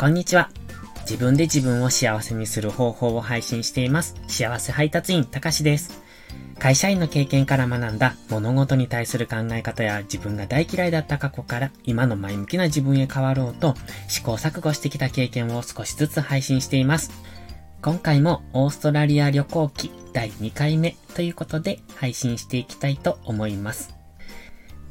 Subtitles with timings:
[0.00, 0.48] こんにちは。
[1.02, 4.14] 自分で自分を幸せにする方法を配信しています。
[4.28, 6.00] 幸せ配達員、たかしです。
[6.58, 13.74] 会社員の経験から学んだ物事に対する考え方や自分が大嫌いだった過去から今の前向きな自分へ変わろうと
[14.08, 17.10] 試行錯誤してきた経験を少しずつ配信しています。
[17.82, 23.94] 今回もオーストラリア旅行記第2回目ということで配信していきたいと思います。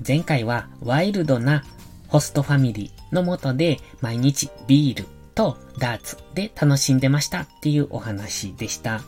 [0.07, 1.63] 前回はワイルドな
[2.09, 5.05] ホストファミリーのもとで毎日ビール
[5.35, 9.01] とダーツで楽しんでましたっていうお話でした。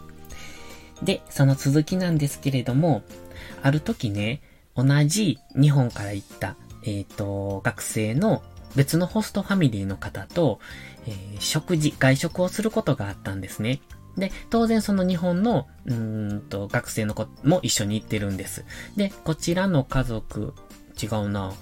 [1.03, 3.03] で、その続きなんですけれども、
[3.61, 4.41] ある時ね、
[4.75, 8.43] 同じ日本から行った、えっ、ー、と、学生の
[8.75, 10.59] 別のホストファミリーの方と、
[11.07, 13.81] えー、食事、外食をすることがあったんですね。
[14.17, 18.65] で、当然その日本の、うんと、学生の子も一緒に行ってるんです。
[18.95, 20.53] で、こちらの家族、
[21.01, 21.53] 違うな。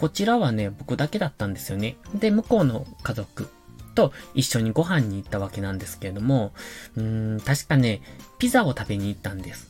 [0.00, 1.96] こちらはね、僕だけだったんですよね。
[2.14, 3.50] で、向こうの家族
[3.94, 6.54] と一緒にご飯に行ったわけなんですけれども、
[6.96, 8.00] うーん、確かね、
[8.38, 9.68] ピザを食べに行ったんです。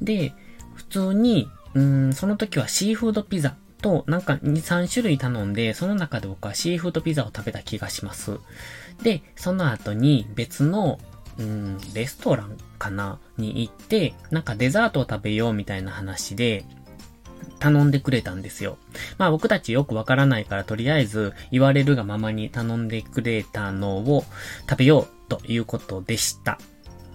[0.00, 0.32] で、
[0.74, 8.38] 普通に、うーん、その時はシーフードピザと、なんか2、3種類頼んで、その中で僕はシーフードピザを食べた気がします。
[9.02, 10.98] で、その後に別の、
[11.38, 16.64] うん、レストランかなに行って、なんかデザートを食べようみたいな話で、
[17.58, 18.78] 頼んでくれたんですよ。
[19.18, 24.24] まあ僕たちよくわからないからとりあえず言われるがままに頼んでくれたのを
[24.68, 26.58] 食べようということでした。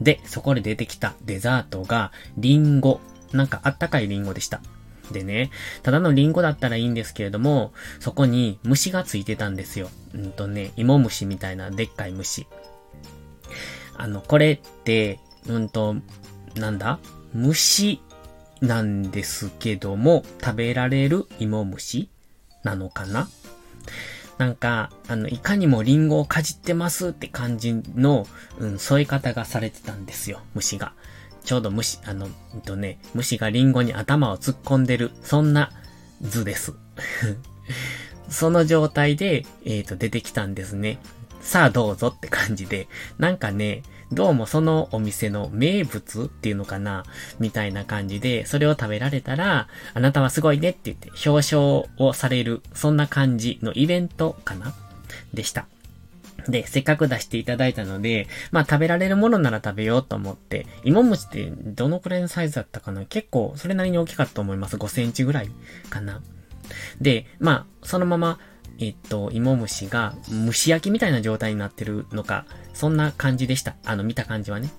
[0.01, 2.99] で、そこで出てきたデザートがリンゴ。
[3.33, 4.61] なんかあったかいリンゴでした。
[5.11, 5.51] でね、
[5.83, 9.89] ただのリンゴだったらいいんですけれども、そこに虫がついてたんですよ。
[10.13, 12.47] うんとね、芋虫みたいなでっかい虫。
[13.97, 15.95] あの、これって、うんと、
[16.55, 16.99] なんだ？
[17.33, 18.01] 虫
[18.67, 22.09] なんですけども、食べられる芋虫
[22.63, 23.27] なのかな？
[24.37, 28.27] なんか、あの、いかにもリンゴをかじってますって感じの、
[28.59, 30.93] うん、添え方がされてたんですよ、虫が。
[31.45, 35.71] ちょうど虫、あの、えっとね、虫がリンゴに頭を突っ込んでる、そんな
[36.21, 36.73] 図です。
[38.29, 40.99] その状態で、えっ、ー、と、出てきたんですね。
[41.41, 42.87] さあどうぞって感じで、
[43.19, 43.83] なんかね、
[44.15, 47.03] どうもそのお店の名物っていうのかな
[47.37, 54.73] みたいな感じで、それを食べられたら、あなたはすごいねって言って表彰をされる、そんな感じのイベントかな
[55.33, 55.67] でした。
[56.47, 64.77] で、せっかく出していただいたので、まあ食べられるものなら食べようと思って、芋餅ってどのくらいのサイズだったかな結構それなりに大きかったと思います。
[64.77, 65.49] 5センチぐらい
[65.89, 66.21] かな。
[67.01, 68.39] で、まあ、そのまま
[68.79, 73.75] えっと、芋虫が蒸し焼きみたいな状態になってるのか、そんな感じでした。
[73.85, 74.69] あの、見た感じはね。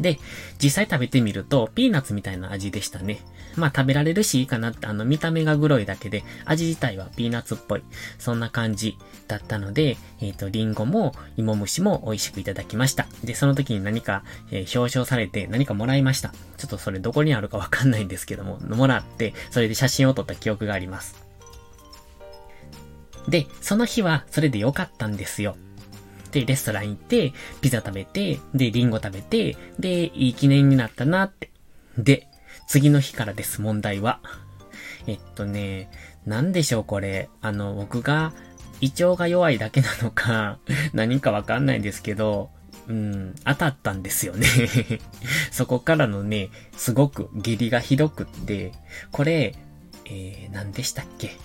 [0.00, 0.18] で、
[0.62, 3.20] 実際食べてみると、ピーナッツみたいな味でしたね。
[3.56, 7.82] まあ食べられるしいいかなって、あの見た目がグロいだけで、味自体はピーナッツっぽい。
[8.18, 13.06] そんな感じだったので、えっ、ー、と、リンゴも芋虫も美味しくいただきました。
[13.22, 16.32] で、その時に何か、えー、表彰されて何かもらいました。
[16.56, 21.23] ちょっとそれどこにあるかわかんないんですけども、もらって、それで写真を撮った記憶があります。
[23.28, 25.56] で、その日はそれで良かったんですよ。
[26.32, 31.50] で、レストラン行って、ピザ食べて、で、リンゴ食べて、で、いい記念になったなって。
[31.96, 32.28] で、
[32.66, 34.20] 次の日からです、問題は。
[35.06, 35.90] えっとね、
[36.26, 37.28] なんでしょう、これ。
[37.40, 38.32] あの、僕が、
[38.80, 40.58] 胃腸が弱いだけなのか、
[40.92, 42.50] 何かわかんないんですけど、
[42.88, 44.46] うん、当たったんですよね
[45.50, 48.72] そこからのね、すごく下痢がひどくって、
[49.10, 49.54] これ、
[50.04, 51.36] えー、何でしたっけ？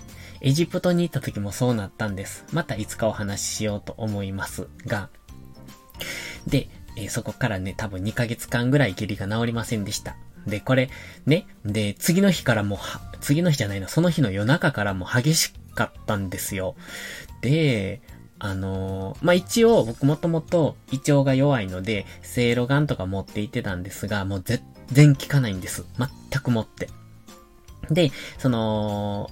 [0.42, 2.46] エジプトに行った時もそうなったんです。
[2.52, 5.10] またいつかお話ししようと思いますが。
[6.48, 10.16] で、えー、そこからね、多分2ヶ月間ぐらい下痢が治りませんでした。
[10.48, 10.90] で、これ、
[11.26, 12.80] ね、で、次の日からも
[13.22, 16.76] 次の日じゃないの、その日の夜中からも激しかったんですよ。
[17.42, 18.02] で、
[18.40, 25.86] あのー、まあ、一応僕もともと胃腸が弱いので、せいろがんとか持って行ってたんですが、もう全然効かないんです。
[25.98, 26.90] 全くもって。
[27.92, 29.30] で、その、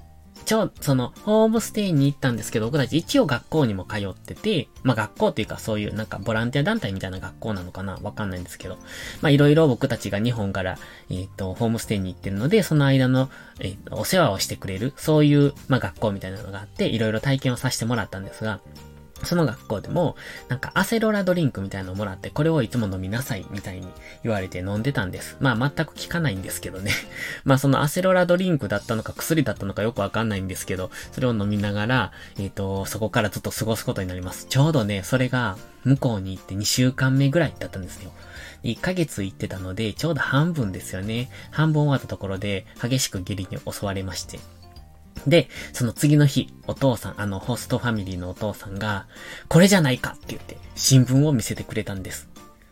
[0.48, 8.78] 一応、その、ホームステイに行ったんですけど、僕たち一応学校にも通ってて、まあ学校というかそういうなんかボランティア団体みたいな学校なのかなわかんないんですけど、
[9.22, 10.78] まあいろいろ僕たちが日本から、
[11.10, 13.30] えっ、ー、と、ホームステイに行ってるので、その間の、
[13.60, 18.62] えー、お世話をしてくれる、そういう、まあ学校みたいなのがあって、いろいろ体験をさせてもらったんですが、
[19.24, 20.16] その学校でも、
[20.48, 23.88] なんかアセロラドリンクみたいなのをもらって、これをいつも飲みなさいみたいに
[24.24, 25.38] 言われて飲んでたんです。
[25.40, 26.92] まあ全く効かないんですけどね。
[27.44, 34.46] まあそのアセロラドリンクだったのか薬だったのかよくわかんないんですけど、それを飲みながら、えっ、ー、と、そこからずっと過ごすことになります。
[34.50, 38.12] ちょうどね、それが向こうに行って2週間目ぐらいだったんですよ。
[38.64, 41.30] 1ヶ月行ってたので、ちょうど半分ですよね。
[41.52, 44.40] 半分終わったところで激しく下痢に襲われまして。
[45.26, 49.08] で、その次の日、お父さん、あの、ホストファミリーのお父さんが、
[49.48, 52.30] これじゃないかって言って、新聞を見せてくれたんです。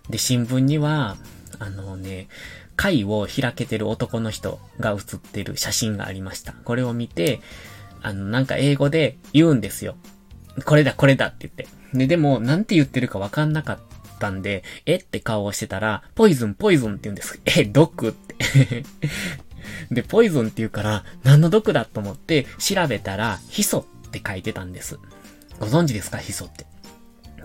[0.09, 1.17] で、新聞には、
[1.59, 2.27] あのね、
[2.75, 6.53] 貝を開けてる男の人が写ってる写真がありました。
[6.53, 7.41] これを見て、
[8.01, 9.95] あの、なんか英語で言うんですよ。
[10.65, 11.67] これだ、これだって言って。
[11.97, 13.79] で、でも、なんて言ってるかわかんなかっ
[14.19, 17.39] たんで、えって顔をしてたら、ポイズン、ポイズンって言うんです。
[17.45, 18.35] え、毒って
[19.91, 24.99] で、ポイズンって言うから、何の毒だと思って調べたら、ヒ素って書いてたんです。
[25.59, 26.17] ご存知ですか？
[26.17, 26.65] ヒ素って。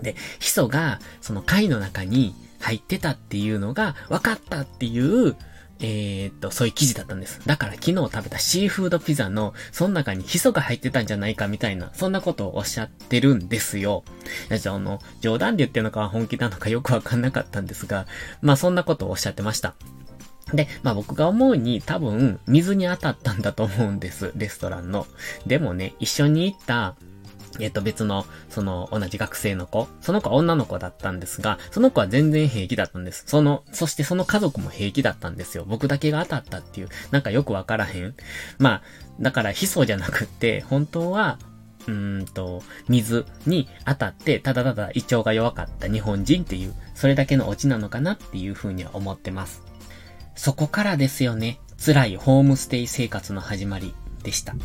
[0.01, 5.35] で、ヒ素が、その貝の中に入ってたっていうのが分かったっていう、
[5.83, 7.41] えー、っと、そういう記事だったんです。
[7.47, 14.03] だから昨日食べたシーフードピザの、その中にヒ素が入ってたんじゃないかみたいな、そんなことをおっしゃってるんですよ。
[14.55, 18.05] じゃあ、あの、冗談で言ってるのか本気なのかよくわかんなかったんですが、
[18.41, 19.73] まあそんなことをおっしゃってました。
[20.53, 24.31] で、まあ僕が思うに多分水に当たったんだと思うんです。
[24.35, 25.07] レストランの。
[25.45, 26.95] でもね、一緒に行った、
[27.59, 29.87] えっと別の、その同じ学生の子。
[30.01, 33.23] その子は女の子だったんですが、その子は全然平気だったんです。
[33.27, 35.65] その、そしてその家族も平気だったんですよ。
[35.67, 38.15] 僕だけが当たったっていう、なんかよくわからへん。
[38.57, 38.81] まあ、
[39.19, 41.39] だからヒ素じゃなくって、本当は、
[41.87, 49.70] うーんと、水に当たって、ただただ胃腸が弱かった日本人っていう、それだけのオチなのかなっていうふうには思ってます。
[50.41, 51.59] そこからですよね。
[51.77, 53.93] 辛いホームステイ生活の始まり
[54.23, 54.55] でした。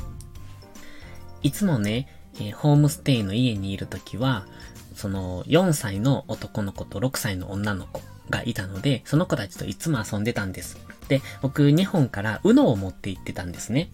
[1.43, 4.47] いつもね、えー、ホームステイの家にいるときは、
[4.95, 8.01] その4歳の男の子と6歳の女の子
[8.31, 10.79] がいたので、その子たちといつも遊んでたんです。
[11.09, 13.91] で、僕日本から UNO を持って行ってたんですね。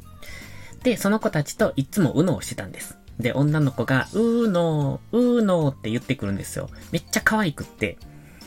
[0.85, 2.97] で、その子たちといつも UNO をしてたんです。
[3.19, 6.71] で、女の子が、うーのー、うーのーって言ってくるんですよ。
[6.93, 7.99] めっちゃ可愛くって。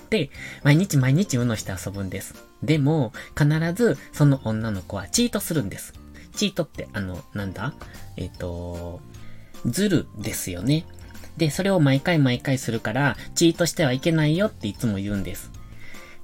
[0.10, 0.30] で、
[0.64, 2.36] 毎日毎日 UNO して遊ぶんです。
[2.64, 5.94] でも、必ずその女の子はチートするんです。
[6.36, 7.74] チートってあの、なんだ？
[8.18, 9.00] えっ、ー、と、
[9.66, 10.86] ズルですよね。
[11.38, 15.52] で、それを毎回毎回するから、チートしてはいけないよっていつも言うんです。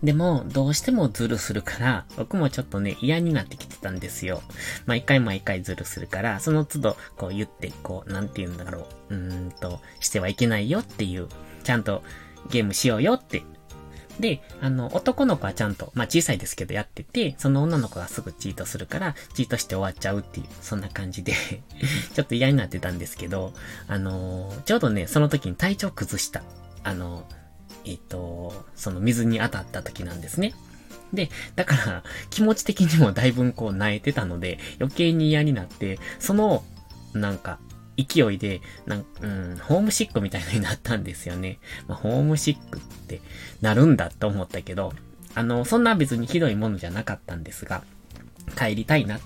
[0.04, 4.42] でも、どうしてもズルするから、僕もちょっとね、嫌になってきてたんですよ。
[4.86, 9.16] 毎回毎回ズルするから、その都度、こう言って、こう、なんて言うんだろう。
[9.16, 11.28] うーんと、してはいけないよっていう、
[11.64, 12.04] ちゃんと
[12.50, 13.44] ゲームしようよって
[14.20, 21.34] で、あの、男の子はちゃんと、まあ小さいですけどやってて、その女の子がすぐチートするから、チートして終わっちゃうっていう、そんな感じで
[22.14, 23.54] ちょっと嫌になってたんですけど、
[23.88, 26.44] あのー、ちょうどね、その時に体調崩した、
[26.84, 30.54] あのー、えっ、ー、と、その水に当たった時なんですね。
[31.14, 36.64] で、だから、気持ち的にもだいぶこう、泣いてたので、余計に嫌になって、その、
[37.14, 37.60] なんか、
[38.06, 41.60] 勢いで、なん、うん、ホームシックみたいになったんですよね。
[41.88, 43.22] まあ、ホームシックって
[43.62, 44.94] なるんだと思ったけど、
[45.36, 47.84] あの、そんな別にひどいものじゃなかったんですが、
[48.58, 49.20] 帰りたいな、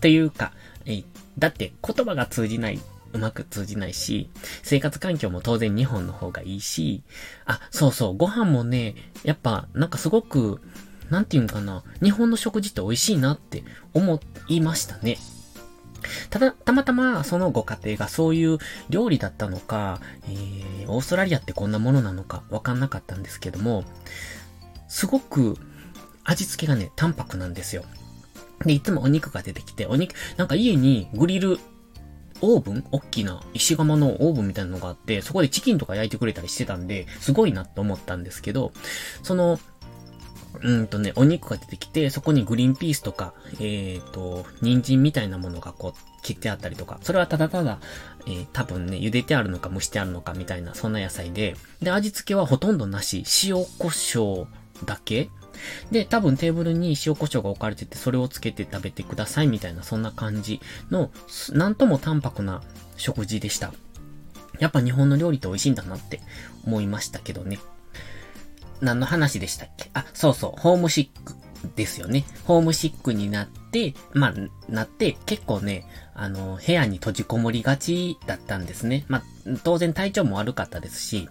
[0.00, 0.52] というか、
[0.84, 1.02] え
[1.38, 2.80] だって言葉が通じない、
[3.12, 4.30] うまく通じないし、
[4.62, 7.02] 生活環境も当然日本の方がいいし、
[7.44, 8.94] あ、そうそう、ご飯もね、
[9.24, 10.60] やっぱ、なんかすごく、
[11.10, 13.64] なんていうんかな、日本の食事って美味しいなって
[13.94, 15.18] 思いましたね。
[16.30, 18.58] ただ、たまたまそのご家庭がそういう
[18.90, 23.84] 料理だったのか、えー、オーストラリアってこんなものなのかわかんなかったんですけども、
[24.88, 25.56] すごく
[26.24, 27.84] 味付けがね、淡白なんですよ。
[28.64, 31.58] で、いつもお肉が出てきて、お肉、なんか家にグリル
[32.40, 38.72] オーブン大きな石窯のオーブンみたいなのがあって、そこでチキンとか焼いてくれたりしてたんで、すごいなって思ったんですけど、
[39.22, 39.58] その、
[40.62, 47.78] うんとね、お肉が出てきて、そこにグリーンピースとか、えっ、ー、と、人参みたいなものがこう、切ってあったりとか、それはただただ、
[48.26, 54.46] えー、多分ね、茹でてあるのか蒸してあるのかみたいな、そんな野菜で、で、味付けはほとんどなし、塩胡椒
[54.84, 55.30] だけ
[55.90, 60.60] で、多分テーブルに塩胡椒が置かれてて、それをつけて食べてくださいみたいな、そんな感じ
[60.90, 61.10] の、
[61.52, 62.62] なんとも淡白な
[62.96, 63.72] 食事でした。
[64.58, 66.20] やっぱ日本の料理って美味しいんだなって
[66.66, 67.58] 思いましたけどね。
[68.80, 69.90] 何の話でしたっけ？
[69.94, 71.34] あ、そうそう、ホームシック
[71.74, 72.24] ですよね。
[72.44, 74.34] ホームシックになって、まあ、
[74.72, 79.04] なって、結構ね、あの、部屋に閉じこもりがちだったんですね。
[79.08, 79.22] まあ、
[79.64, 81.28] 当然体調も悪かったですし、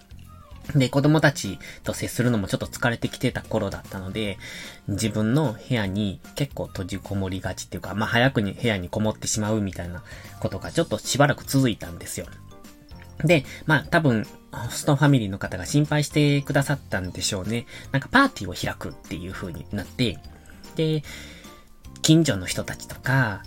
[0.76, 4.40] で、子供たちと接するのもちょっと疲れてきてた頃だったので、
[4.88, 10.04] 自分の部屋に結構閉じこもりがちっていうか、まあ、早くに部屋にこもってしまうみたいな
[10.40, 12.26] ことがちょっとしばらく続いたんですよ。
[13.24, 14.26] で、まあ多分、
[14.70, 17.66] ストファミリーの方が心配してくださったんでしょうね。
[17.92, 20.20] なんかパーティーを開くっていう風になって、
[20.76, 21.04] で、
[22.02, 23.44] 近所の人たちとか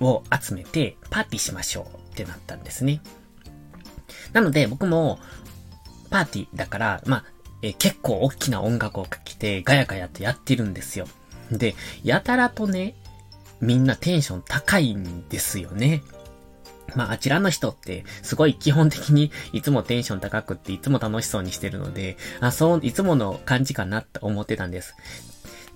[0.00, 3.00] を集めてパーティーしましょうってなったんですね。
[4.32, 5.18] なので僕も
[6.10, 7.24] パーティーだから、まあ、
[7.62, 11.06] え結構大きな音楽をかけてガヤガヤとやってるんですよ。
[11.50, 12.94] で、やたらとね、
[13.60, 16.02] みんなテンション高いんですよね。
[16.96, 24.96] まあ、あちらの人って、すごい基本的にいつもテンション高くっていつも楽しそうにしてるので、あ、そう、いつもの感じかなって思ってたんです。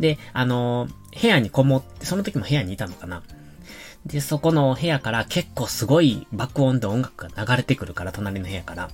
[0.01, 3.23] で、あのー、部屋にこもって、その時も部屋にいたのかな。
[4.07, 8.91] で、そこの部屋から結構すごい爆音で音楽が流れてくるから、隣の部屋から。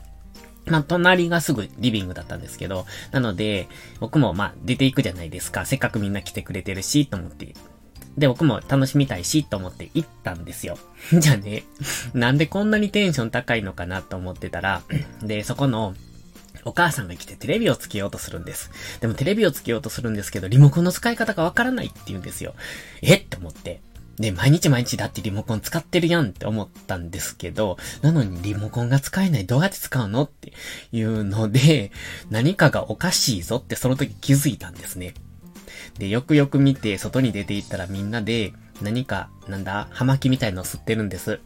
[0.67, 3.69] まあ、隣がすぐリビングだったんですけど、なので、
[4.01, 5.65] 僕もまあ、出ていくじゃないですか。
[5.65, 7.55] せっかくみんな来てくれてるし、と思って。
[8.19, 10.79] で、僕も楽しみたいし、と思って行ったんですよ。
[11.13, 11.65] じゃあね、
[12.15, 14.83] なんでこんなにテンション高いのかなと思ってたら、
[15.23, 15.95] で、そこの、
[16.65, 18.71] お母さんが来てテレビをつけようとするんです。
[19.01, 22.55] でもテレビをつけようとするんですけど、リモコンの使い方がわからないって言うんですよ。
[23.03, 23.81] えって思って。
[24.19, 30.53] で、毎日毎日だってリモコン使ってるやんって思ったんですけど、なのにリモコンが使えないどうやって使うのって
[30.91, 31.93] いうので、
[32.31, 35.15] 何かがおかしいぞってその時気づいたんですね。
[35.99, 41.41] で、よくよく見て外に出て行ったらみんなで何か、なんだ、葉巻みたいのを吸ってるんです。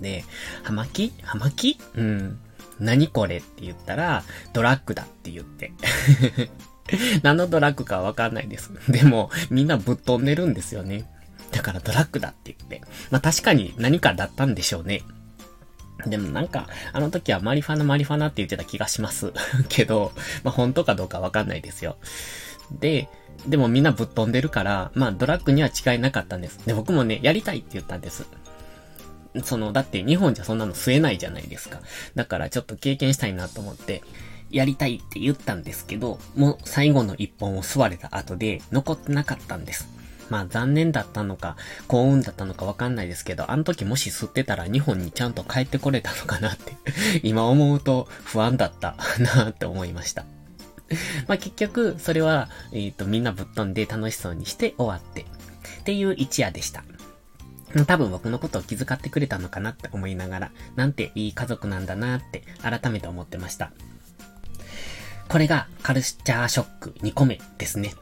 [0.00, 0.24] で、
[0.62, 1.12] 葉巻？
[1.22, 1.78] 葉巻？
[1.94, 2.38] うん。
[2.78, 5.72] 何これって言ったら、ドラッグだって言って。
[7.22, 8.70] 何のドラッグかわかんないです。
[8.88, 11.08] でも、みんなぶっ飛んでるんですよね。
[11.52, 12.80] だからドラッグだって言って。
[13.10, 15.02] まあ確かに何かだったんでしょうね。
[16.06, 19.32] でもなんか、あの時はマリファナマリファナって言ってた気がします。
[19.68, 21.98] けど、まあ本当かどうかわかんないですよ。
[22.72, 23.08] で、
[23.46, 26.58] でもみんなぶっ飛んでるから、まあドラッグには違いなかったんです。
[26.66, 28.26] で、僕もね、やりたいって言ったんです。
[29.44, 31.80] その、だって日本じゃそんなの吸えないじゃないですか。
[32.14, 34.02] だからちょっと経験したいなと思って、
[34.50, 39.88] やりたいって言ったんですけど、もう最後の一本を吸われた後で残ってなかったんです。
[40.28, 41.56] まあ残念だったのか、
[41.88, 46.74] 幸運だったのかわかんないですけど、あの時もし吸ってたら日本にちゃんと帰ってこれたのかなって
[47.22, 48.96] 今思うと不安だった
[49.36, 50.24] なって思いました。
[51.28, 55.24] まあ結局、それは、えっ、ー、と、みんなぶっ飛んで楽しそうにして終わって、っ
[55.84, 56.84] ていう一夜でした。
[57.86, 63.70] 多分僕のことを気遣ってくれたのかなって思いながら、なんていい家族なんだなって改めて思ってました。
[65.28, 67.94] これがカルチャーショック2個目ですね。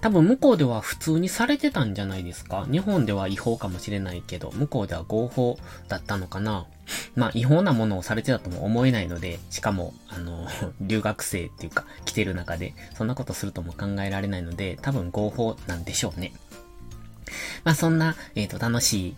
[0.00, 6.66] 多分向こうでは普通にされてたんじゃないですか日本では違法かもしれないけど、向こうでは合法だったのかな
[7.14, 10.46] まあ、違法なものをされてたとも思えないので、しかも、あの、
[10.80, 16.32] 留学生っていうか、来てる中で、そんなことするとも考えられないので、多分合法なんでしょうね。
[17.64, 19.16] まあ、そんな、えっ、ー、と、楽しい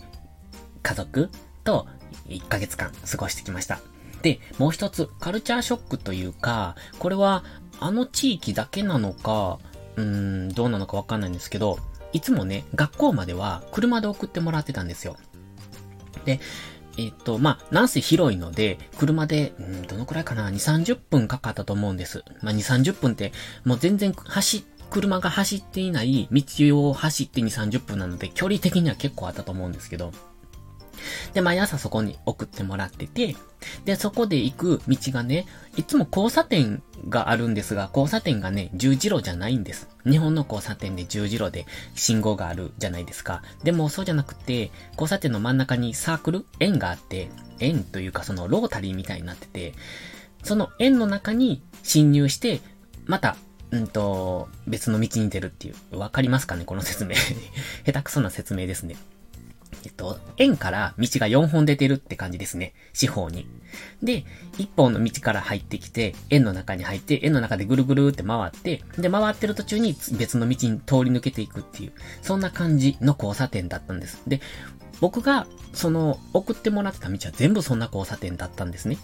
[0.83, 1.31] 家族
[1.65, 1.87] と
[2.29, 3.81] 1ヶ月間過ごしてきました。
[4.23, 7.45] で、もう一つ、カルチャーショックというか、これは、
[7.81, 9.59] あの地域だけなのか、
[9.97, 11.79] うーん、どうなのかわかんないんですけど、
[12.13, 15.17] いつもね、学校までは車で送ってもらってたんですよ。
[16.25, 16.41] で、
[16.97, 22.25] えっ、と、まあ、なんせ広いので、車で、うん、どのくらいかな ?2、30分かかったと思うんです。
[22.43, 23.33] まあ、2、30分って、
[23.65, 30.13] もう全然走、車が走っていない道を走って2、30分なので、距離的には結構あったと思うんですけど、
[31.33, 33.37] で、毎朝そこに送ってもらってて、
[33.85, 35.47] で、そこで行く道がね、
[35.77, 39.89] いつも交差点があるんですが、交差点がね、十字路じゃないんです。
[40.05, 43.43] 日本の交差点で十字路で信号があるじゃないですか。
[43.63, 47.31] でもそうじゃなくて、交差点の真ん中にサークル円があって、
[47.61, 49.75] 円というかそのロータリーみたいになってて、
[50.43, 52.61] その円の中に侵入して、
[53.07, 53.37] また、
[53.71, 55.99] うんと、別の道に出るっていう。
[55.99, 57.17] わかりますかねこの説明。
[57.85, 58.97] 下手くそな説明ですね。
[59.85, 62.75] えっと、円から道が4本出てるって感じですね。
[62.93, 63.47] 四方に。
[64.03, 64.25] で、
[64.59, 74.23] 1本の道から入ってきて、円の中に入って、円の中でぐるぐるって回って、で、回ってる途中に別の道に通り抜けていくっていう、そんな感じの交差点だったんです。
[74.27, 74.41] で、
[75.01, 78.97] 僕が、その、送ってもらってた道は全部そんな交差点だったんですね。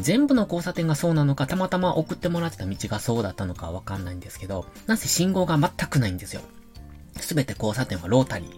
[0.00, 6.42] 全部の交差点がそうなのか、たまたま送ってもらってた道がそうだったのかわかんないんですけど、なぜ信号が全くないんですよ。
[7.20, 8.50] すべて交差点はロータリー。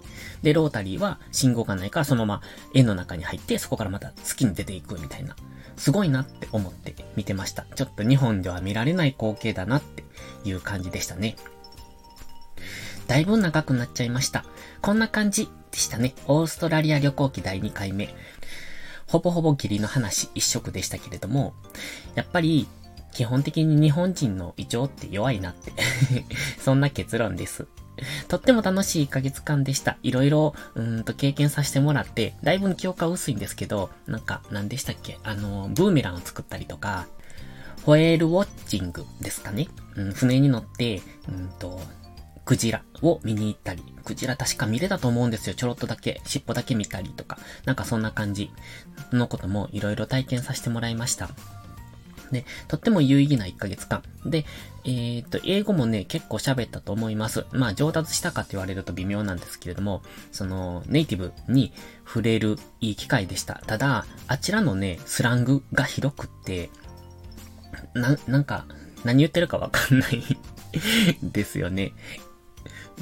[0.42, 2.42] で、ロータリーは信号がないからそのまま
[2.74, 5.36] 円の中に入って、そこからまた月に出ていくみたいな。
[5.76, 7.66] すごいなって思って見てました。
[7.74, 10.04] ちょっと日本では見られない光景だなって
[10.44, 11.36] いう感じでしたね。
[13.06, 14.44] だいぶ長くなっちゃいました。
[14.82, 16.14] こんな感じでしたね。
[16.26, 18.14] オーストラリア旅行記第2回目。
[19.06, 21.54] ほぼほぼ義理の話一色でしたけれども、
[22.14, 22.68] やっぱり
[23.12, 25.72] 基本的に日本人の胃腸って弱いなって
[26.60, 27.66] そんな結論です。
[28.28, 29.98] とっても楽しい1ヶ月間でした。
[30.02, 35.18] いろいろ、うんと経験させてもらって、だいぶ記憶は薄いんですけど、なんか、何でしたっけ？
[35.22, 37.06] あの、ブーメランを作ったりとか、
[37.84, 39.68] ホエールウォッチングですかね？
[39.96, 41.80] うん、船に乗って、うんと、
[42.44, 45.54] クジラを見に行ったり、クジラ確か見れたと思うんですよ。
[45.54, 48.50] ちょろっとだけ、尻尾だけ見たりとか、なんかそんな感じ
[49.12, 51.28] のこともいろいろ体験させてもらいました。
[52.32, 54.02] で、とっても有意義な1ヶ月間。
[54.24, 54.44] で、
[54.84, 57.46] えー、っと、英語もね、結構喋ったと思います。
[57.52, 61.72] まあ、上達したかって言われると微妙なんですけれども、その、ネイティブに
[62.06, 63.62] 触れるいい機会でした。
[63.66, 66.70] ただ、あちらのね、スラングが広くって、
[67.94, 68.66] な、なんか、
[69.04, 70.22] 何言ってるかわかんない
[71.22, 71.92] ですよね。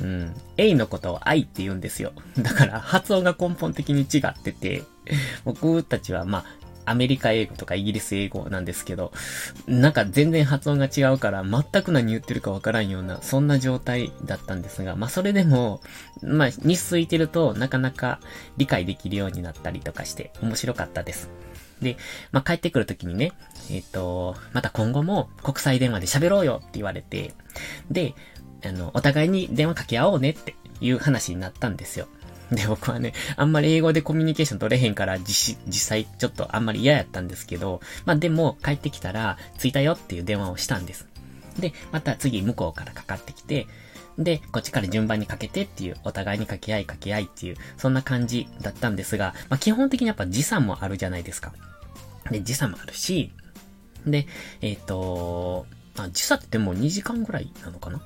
[0.00, 0.34] うん。
[0.56, 2.12] A のことを愛って言うんですよ。
[2.38, 4.82] だから発音が根本的に違ってて、
[5.44, 6.44] 僕たちはまあ、
[6.86, 9.12] アメリカ英語とかイギリス英語なんですけど、
[9.66, 15.80] なんか全然発音が違うから全く何言ってるかわからんような、そんな状態だったんですが、まあそれでも、
[16.22, 18.20] まあ日数いてるとなかなか
[18.56, 21.28] 理解できるようになったりとかして面白かったです。
[21.82, 21.96] で、
[22.32, 23.32] まあ帰ってくるときにね、
[23.70, 27.34] えっ、ー、と、また今後も国際電話で喋ろうよって言われて、
[27.90, 28.14] で、
[28.64, 32.08] あの、お互いに電話かけ合おうねっていう話になったんですよ。
[32.50, 41.08] で、僕はね、あんまり英語でコミュニケーション取れへんから実、際ちょっとあんまり嫌やったんですけど、まあでも帰ってきたら着いたよっていう電話をしたんです。
[41.58, 43.66] で、また次向こうからかかってきて、
[44.18, 51.52] で、こっちから順番にかけてっていう、お互いに掛け合い掛け合いっていう、そんな感じだったんですが、まあ基本的にやっぱ時差もあるじゃないですか。
[52.30, 53.32] で、時差もあるし、
[54.06, 54.26] で、
[54.60, 58.00] えっ、ー、と、まあ時差ってもう2時間ぐらいなのかな？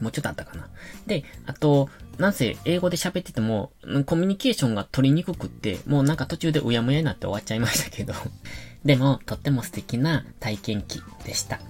[0.00, 0.68] もうちょっとあったかな。
[1.06, 3.72] で、あと、なんせ英語で喋ってても、
[4.06, 8.14] コミュニケーションが取りにくくって、もうなんか途中でうやむやになって終わっちゃいましたけど。
[8.84, 11.60] でも、とっても素敵な体験記でした。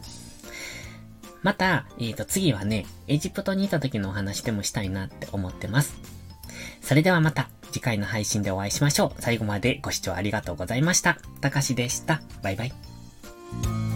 [1.43, 5.95] また、え、ー、と、次はね、エジプトにいた時のお話でもしたいなって思ってます。
[6.83, 9.23] それではまた、次回の配信でお会いしましょう。
[9.23, 11.19] 最後までご視聴ありがとうございました。
[11.41, 12.21] たかしでした。
[12.43, 13.94] バイバイ。